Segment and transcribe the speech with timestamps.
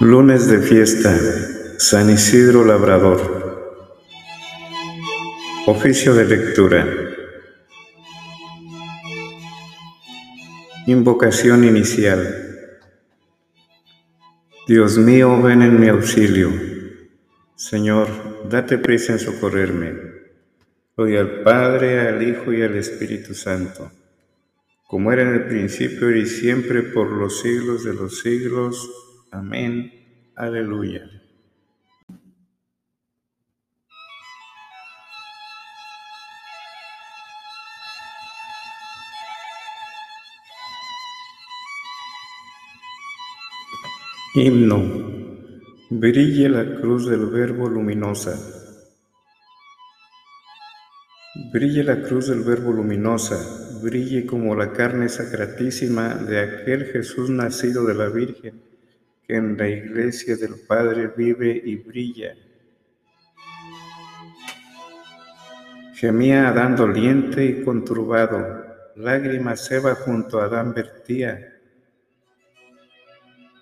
[0.00, 1.14] Lunes de fiesta,
[1.76, 3.84] San Isidro Labrador.
[5.66, 6.88] Oficio de lectura.
[10.86, 12.34] Invocación inicial.
[14.66, 16.50] Dios mío, ven en mi auxilio.
[17.54, 18.08] Señor,
[18.48, 19.92] date prisa en socorrerme.
[20.96, 23.92] Gloria al Padre, al Hijo y al Espíritu Santo,
[24.88, 29.09] como era en el principio y siempre por los siglos de los siglos.
[29.32, 29.92] Amén.
[30.34, 31.08] Aleluya.
[44.34, 44.78] Himno.
[45.90, 48.36] Brille la cruz del Verbo luminosa.
[51.52, 57.84] Brille la cruz del Verbo luminosa, brille como la carne sacratísima de aquel Jesús nacido
[57.86, 58.69] de la Virgen
[59.36, 62.34] en la iglesia del Padre vive y brilla.
[65.94, 68.64] Gemía Adán doliente y conturbado,
[68.96, 71.58] lágrimas Eva junto a Adán vertía.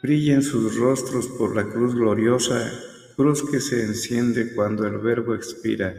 [0.02, 2.70] Brillen sus rostros por la cruz gloriosa,
[3.16, 5.92] cruz que se enciende cuando el Verbo expira.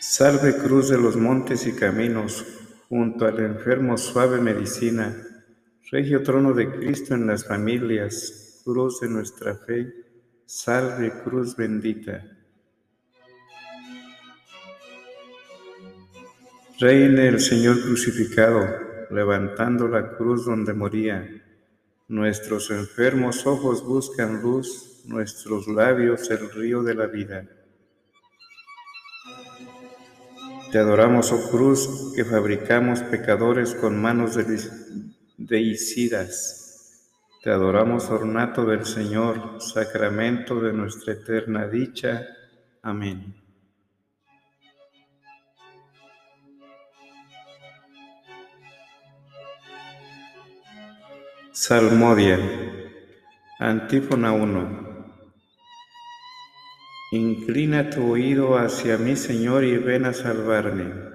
[0.00, 2.44] Salve cruz de los montes y caminos,
[2.88, 5.23] junto al enfermo suave medicina
[5.94, 9.94] Regio trono de Cristo en las familias, cruz de nuestra fe,
[10.44, 12.20] salve cruz bendita.
[16.80, 18.66] Reine el Señor crucificado,
[19.12, 21.28] levantando la cruz donde moría.
[22.08, 27.48] Nuestros enfermos ojos buscan luz, nuestros labios el río de la vida.
[30.72, 34.34] Te adoramos, oh cruz, que fabricamos pecadores con manos
[35.46, 37.10] deicidas.
[37.42, 42.26] Te adoramos, ornato del Señor, sacramento de nuestra eterna dicha.
[42.82, 43.34] Amén.
[51.52, 52.38] Salmodia,
[53.58, 54.84] antífona 1.
[57.12, 61.13] Inclina tu oído hacia mí, Señor, y ven a salvarme.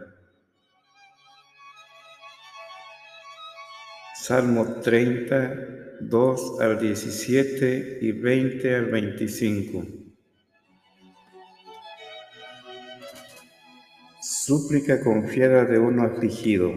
[4.29, 9.87] Salmo 30, 2 al 17 y 20 al 25.
[14.21, 16.71] Súplica confiada de uno afligido.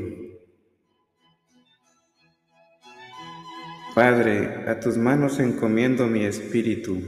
[3.94, 7.02] Padre, a tus manos encomiendo mi espíritu.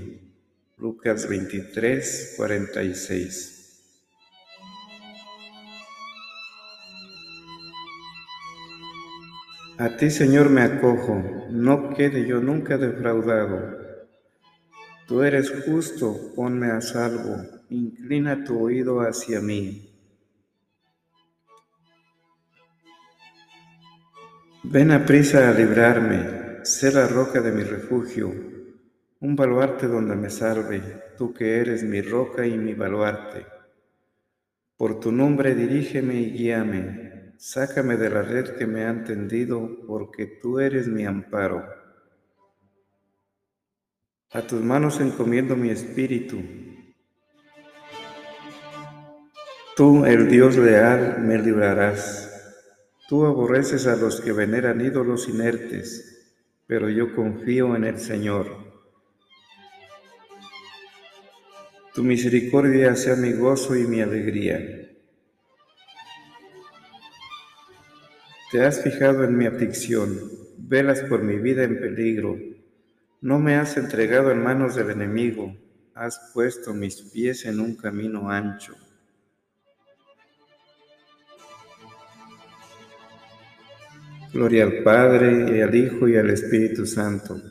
[0.77, 3.54] Lucas 23, 46.
[9.77, 11.21] A ti, Señor, me acojo,
[11.51, 13.77] no quede yo nunca defraudado.
[15.09, 19.91] Tú eres justo, ponme a salvo, inclina tu oído hacia mí.
[24.63, 28.33] Ven a prisa a librarme, sé la roca de mi refugio,
[29.19, 30.83] un baluarte donde me salve,
[31.19, 33.45] tú que eres mi roca y mi baluarte.
[34.77, 37.04] Por tu nombre dirígeme y guíame,
[37.39, 41.65] Sácame de la red que me han tendido, porque tú eres mi amparo.
[44.33, 46.43] A tus manos encomiendo mi espíritu.
[49.77, 52.31] Tú, el Dios leal, me librarás.
[53.09, 56.35] Tú aborreces a los que veneran ídolos inertes,
[56.67, 58.47] pero yo confío en el Señor.
[61.95, 64.84] Tu misericordia sea mi gozo y mi alegría.
[68.55, 70.17] Te has fijado en mi aflicción,
[70.59, 72.39] velas por mi vida en peligro.
[73.21, 75.57] No me has entregado en manos del enemigo,
[75.93, 78.77] has puesto mis pies en un camino ancho.
[84.33, 87.43] Gloria al Padre, y al Hijo, y al Espíritu Santo,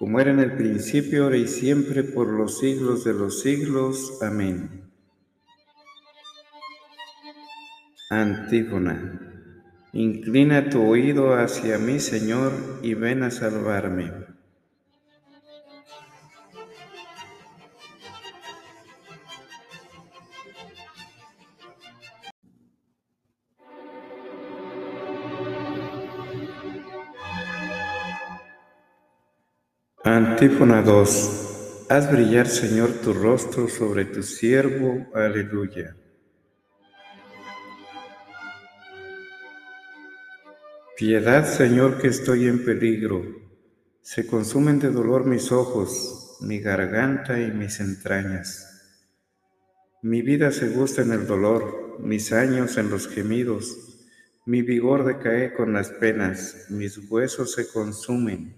[0.00, 4.18] como era en el principio, ahora y siempre, por los siglos de los siglos.
[4.20, 4.82] Amén.
[8.10, 9.31] Antífona.
[9.94, 12.52] Inclina tu oído hacia mí, Señor,
[12.82, 14.10] y ven a salvarme.
[30.02, 31.86] Antífona 2.
[31.90, 35.06] Haz brillar, Señor, tu rostro sobre tu siervo.
[35.14, 35.94] Aleluya.
[41.02, 43.24] Piedad, Señor, que estoy en peligro.
[44.02, 49.10] Se consumen de dolor mis ojos, mi garganta y mis entrañas.
[50.00, 53.98] Mi vida se gusta en el dolor, mis años en los gemidos.
[54.46, 58.54] Mi vigor decae con las penas, mis huesos se consumen.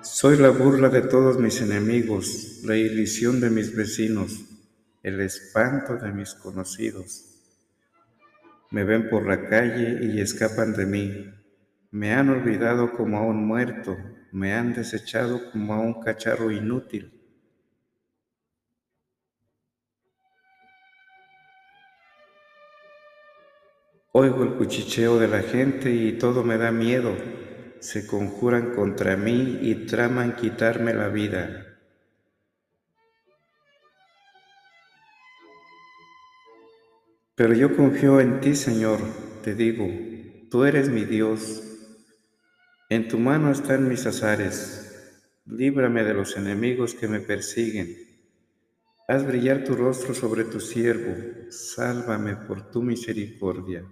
[0.00, 4.53] Soy la burla de todos mis enemigos, la ilusión de mis vecinos
[5.04, 7.26] el espanto de mis conocidos.
[8.70, 11.30] Me ven por la calle y escapan de mí.
[11.90, 13.98] Me han olvidado como a un muerto,
[14.32, 17.20] me han desechado como a un cacharro inútil.
[24.12, 27.14] Oigo el cuchicheo de la gente y todo me da miedo.
[27.80, 31.63] Se conjuran contra mí y traman quitarme la vida.
[37.36, 39.00] Pero yo confío en ti, Señor,
[39.42, 39.88] te digo,
[40.50, 41.62] tú eres mi Dios.
[42.88, 45.20] En tu mano están mis azares.
[45.44, 47.88] Líbrame de los enemigos que me persiguen.
[49.08, 51.50] Haz brillar tu rostro sobre tu siervo.
[51.50, 53.84] Sálvame por tu misericordia.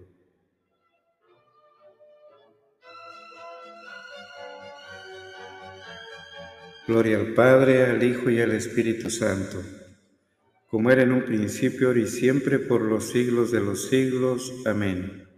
[6.86, 9.81] Gloria al Padre, al Hijo y al Espíritu Santo
[10.72, 14.50] como era en un principio, ahora y siempre, por los siglos de los siglos.
[14.64, 15.28] Amén.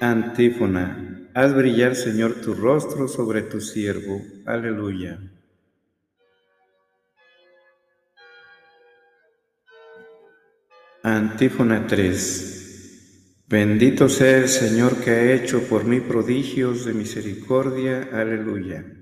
[0.00, 1.28] Antífona.
[1.34, 4.22] Haz brillar, Señor, tu rostro sobre tu siervo.
[4.46, 5.20] Aleluya.
[11.02, 13.44] Antífona 3.
[13.48, 18.08] Bendito sea el Señor que ha hecho por mí prodigios de misericordia.
[18.14, 19.01] Aleluya.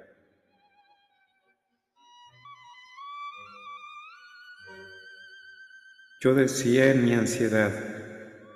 [6.23, 7.73] Yo decía en mi ansiedad,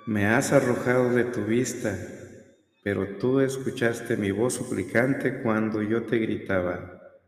[0.06, 1.98] me has arrojado de tu vista,
[2.84, 7.18] pero tú escuchaste mi voz suplicante cuando yo te gritaba.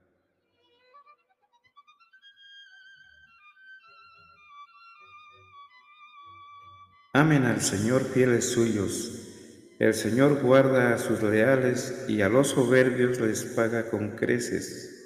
[7.12, 9.74] Amen al Señor fieles suyos.
[9.80, 14.97] El Señor guarda a sus leales y a los soberbios les paga con creces.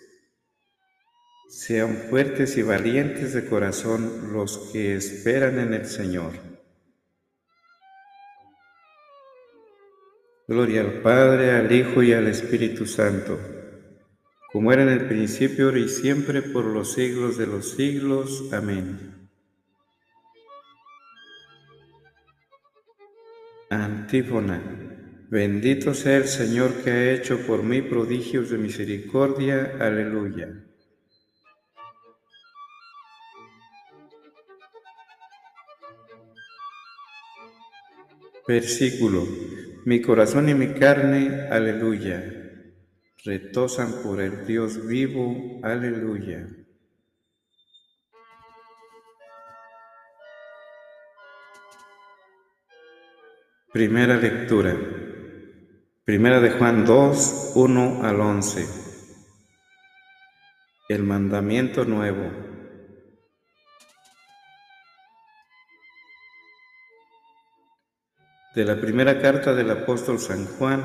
[1.52, 6.32] Sean fuertes y valientes de corazón los que esperan en el Señor.
[10.49, 13.38] Gloria al Padre, al Hijo y al Espíritu Santo,
[14.50, 18.49] como era en el principio, ahora y siempre, por los siglos de los siglos.
[18.50, 19.28] Amén.
[23.68, 25.26] Antífona.
[25.28, 29.76] Bendito sea el Señor que ha hecho por mí prodigios de misericordia.
[29.78, 30.72] Aleluya.
[38.46, 39.26] Versículo.
[39.84, 42.25] Mi corazón y mi carne, aleluya.
[43.25, 46.49] Retosan por el Dios vivo, aleluya.
[53.72, 54.76] Primera lectura.
[56.04, 58.66] Primera de Juan 2, 1 al 11.
[60.88, 62.51] El mandamiento nuevo.
[68.54, 70.82] De la primera carta del apóstol San Juan.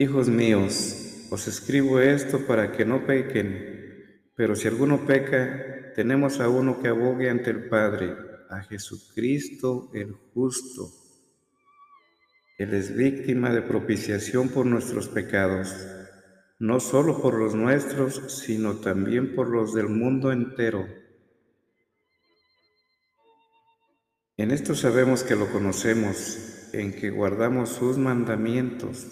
[0.00, 6.48] Hijos míos, os escribo esto para que no pequen, pero si alguno peca, tenemos a
[6.48, 8.16] uno que abogue ante el Padre,
[8.50, 10.90] a Jesucristo el justo.
[12.58, 15.76] Él es víctima de propiciación por nuestros pecados,
[16.58, 21.05] no solo por los nuestros, sino también por los del mundo entero.
[24.38, 29.06] En esto sabemos que lo conocemos, en que guardamos sus mandamientos.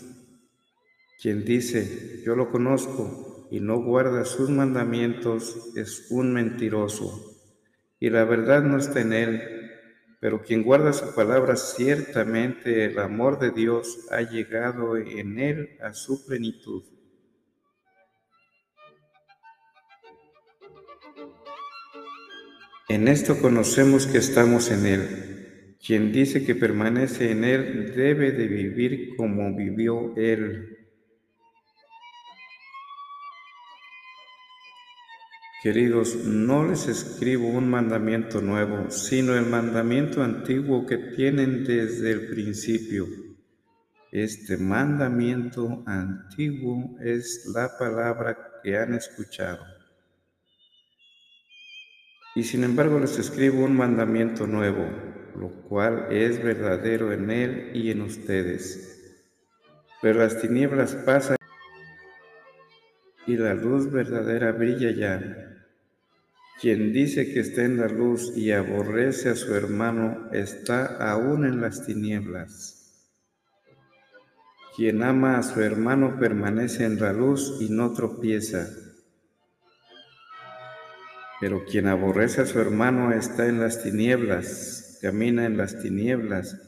[1.18, 7.40] Quien dice, yo lo conozco y no guarda sus mandamientos, es un mentiroso,
[7.98, 9.42] y la verdad no está en él,
[10.20, 15.92] Pero quien guarda su palabra, ciertamente el amor de Dios ha llegado en él a
[15.92, 16.82] su plenitud.
[22.88, 25.76] En esto conocemos que estamos en Él.
[25.84, 30.76] Quien dice que permanece en Él debe de vivir como vivió Él.
[35.62, 42.28] Queridos, no les escribo un mandamiento nuevo, sino el mandamiento antiguo que tienen desde el
[42.28, 43.06] principio.
[44.12, 49.73] Este mandamiento antiguo es la palabra que han escuchado.
[52.34, 54.86] Y sin embargo les escribo un mandamiento nuevo,
[55.38, 59.14] lo cual es verdadero en él y en ustedes.
[60.02, 61.36] Pero las tinieblas pasan
[63.26, 65.54] y la luz verdadera brilla ya.
[66.60, 71.60] Quien dice que está en la luz y aborrece a su hermano está aún en
[71.60, 73.10] las tinieblas.
[74.76, 78.68] Quien ama a su hermano permanece en la luz y no tropieza.
[81.44, 86.58] Pero quien aborrece a su hermano está en las tinieblas, camina en las tinieblas,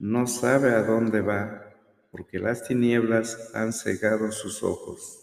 [0.00, 1.62] no sabe a dónde va,
[2.10, 5.20] porque las tinieblas han cegado sus ojos.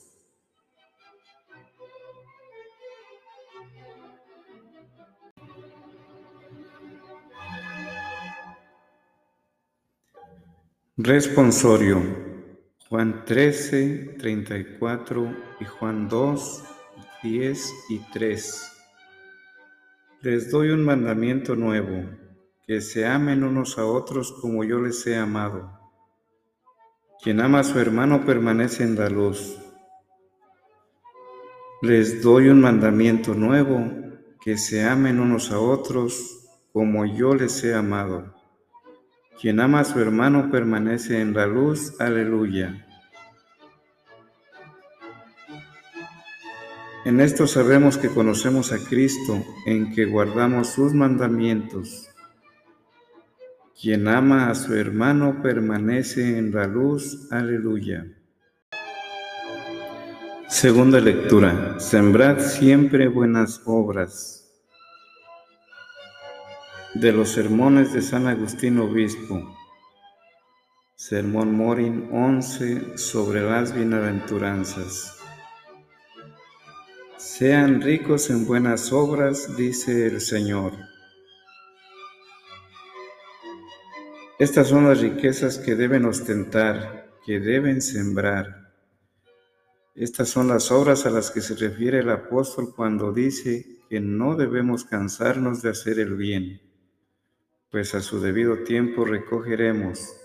[10.95, 12.01] Responsorio.
[12.87, 16.63] Juan 13, 34 y Juan 2,
[17.21, 18.72] 10 y 3.
[20.23, 22.09] Les doy un mandamiento nuevo,
[22.65, 25.77] que se amen unos a otros como yo les he amado.
[27.21, 29.59] Quien ama a su hermano permanece en la luz.
[31.81, 33.85] Les doy un mandamiento nuevo,
[34.39, 38.33] que se amen unos a otros como yo les he amado.
[39.41, 41.99] Quien ama a su hermano permanece en la luz.
[41.99, 42.87] Aleluya.
[47.05, 52.09] En esto sabemos que conocemos a Cristo, en que guardamos sus mandamientos.
[53.79, 57.27] Quien ama a su hermano permanece en la luz.
[57.29, 58.05] Aleluya.
[60.47, 61.77] Segunda lectura.
[61.79, 64.49] Sembrad siempre buenas obras
[66.93, 69.57] de los sermones de San Agustín Obispo.
[70.95, 75.22] Sermón Morin 11 sobre las bienaventuranzas.
[77.25, 80.73] Sean ricos en buenas obras, dice el Señor.
[84.37, 88.73] Estas son las riquezas que deben ostentar, que deben sembrar.
[89.95, 94.35] Estas son las obras a las que se refiere el apóstol cuando dice que no
[94.35, 96.73] debemos cansarnos de hacer el bien
[97.73, 100.22] pues a su debido tiempo recogeremos.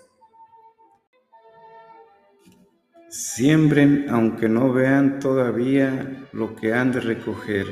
[3.10, 7.66] Siembren aunque no vean todavía lo que han de recoger.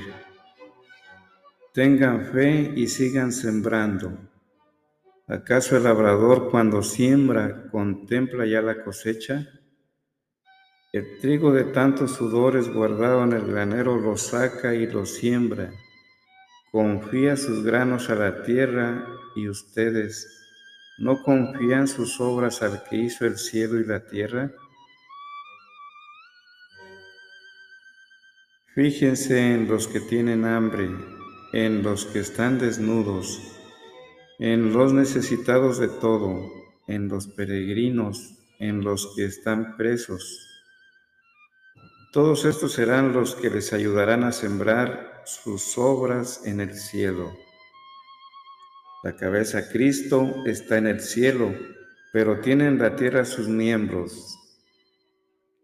[1.74, 4.16] Tengan fe y sigan sembrando.
[5.26, 9.46] ¿Acaso el labrador cuando siembra contempla ya la cosecha?
[10.90, 15.70] El trigo de tantos sudores guardado en el granero lo saca y lo siembra.
[16.72, 20.26] Confía sus granos a la tierra y ustedes
[20.98, 24.50] no confían sus obras al que hizo el cielo y la tierra?
[28.76, 30.90] Fíjense en los que tienen hambre,
[31.54, 33.40] en los que están desnudos,
[34.38, 36.52] en los necesitados de todo,
[36.86, 40.46] en los peregrinos, en los que están presos.
[42.12, 47.34] Todos estos serán los que les ayudarán a sembrar sus obras en el cielo.
[49.02, 51.54] La cabeza Cristo está en el cielo,
[52.12, 54.36] pero tiene en la tierra sus miembros.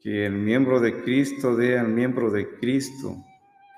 [0.02, 3.25] Que el miembro de Cristo dé al miembro de Cristo,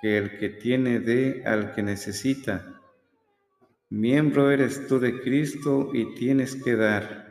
[0.00, 2.81] que el que tiene dé al que necesita.
[3.90, 7.25] Miembro eres tú de Cristo y tienes que dar.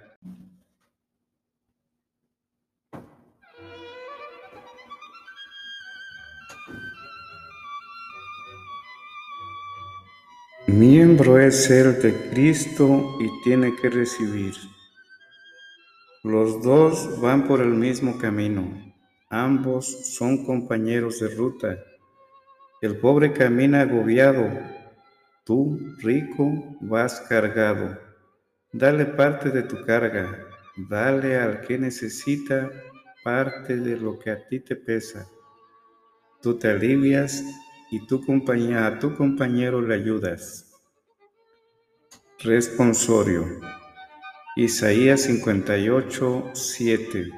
[10.68, 14.54] Miembro es el de Cristo y tiene que recibir.
[16.26, 18.64] Los dos van por el mismo camino.
[19.30, 21.84] Ambos son compañeros de ruta.
[22.82, 24.50] El pobre camina agobiado.
[25.44, 28.00] Tú, rico, vas cargado.
[28.72, 30.48] Dale parte de tu carga.
[30.90, 32.72] Dale al que necesita
[33.22, 35.28] parte de lo que a ti te pesa.
[36.42, 37.44] Tú te alivias
[37.92, 40.72] y tu compañía, a tu compañero le ayudas.
[42.40, 43.44] Responsorio.
[44.56, 47.30] Isaías 58, 7.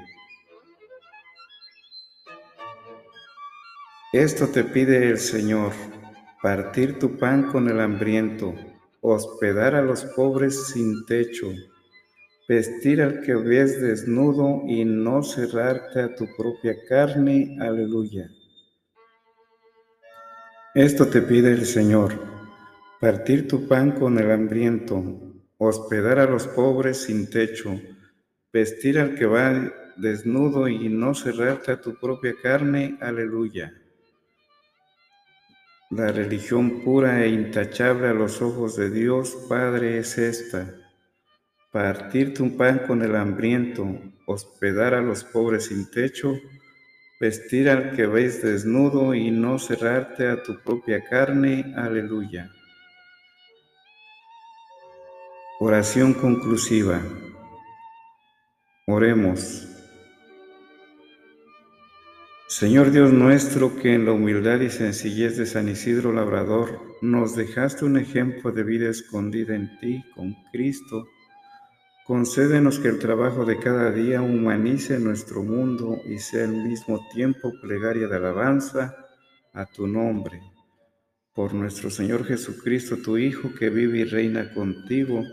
[4.11, 5.71] Esto te pide el Señor,
[6.41, 8.53] partir tu pan con el hambriento,
[8.99, 11.47] hospedar a los pobres sin techo,
[12.49, 17.57] vestir al que ves desnudo y no cerrarte a tu propia carne.
[17.61, 18.29] Aleluya.
[20.73, 22.35] Esto te pide el Señor
[22.99, 25.24] partir tu pan con el hambriento,
[25.57, 27.79] hospedar a los pobres sin techo,
[28.51, 32.97] vestir al que va desnudo y no cerrarte a tu propia carne.
[33.01, 33.73] Aleluya.
[35.91, 40.73] La religión pura e intachable a los ojos de Dios Padre es esta.
[41.71, 43.85] Partir tu pan con el hambriento,
[44.25, 46.33] hospedar a los pobres sin techo,
[47.19, 51.73] vestir al que ves desnudo y no cerrarte a tu propia carne.
[51.75, 52.49] Aleluya.
[55.57, 57.01] Oración conclusiva.
[58.87, 59.65] Oremos.
[62.49, 67.85] Señor Dios nuestro, que en la humildad y sencillez de San Isidro Labrador nos dejaste
[67.85, 71.07] un ejemplo de vida escondida en ti con Cristo,
[72.05, 77.53] concédenos que el trabajo de cada día humanice nuestro mundo y sea al mismo tiempo
[77.61, 78.93] plegaria de alabanza
[79.53, 80.41] a tu nombre.
[81.33, 85.23] Por nuestro Señor Jesucristo, tu Hijo, que vive y reina contigo,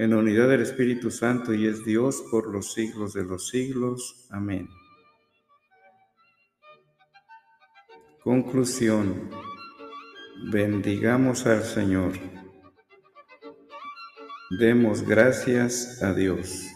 [0.00, 4.26] en la unidad del Espíritu Santo y es Dios por los siglos de los siglos.
[4.30, 4.66] Amén.
[8.24, 9.28] Conclusión.
[10.50, 12.12] Bendigamos al Señor.
[14.58, 16.66] Demos gracias a Dios.